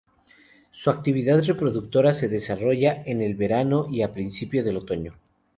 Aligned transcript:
Su 0.71 0.89
actividad 0.89 1.43
reproductora 1.43 2.15
se 2.15 2.27
desarrolla 2.27 3.03
en 3.05 3.21
el 3.21 3.35
verano 3.35 3.85
y 3.87 4.01
a 4.01 4.15
principio 4.15 4.63
del 4.63 4.77
otoño. 4.77 5.13